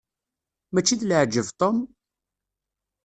[0.73, 1.77] Mačči d leɛjeb Tom?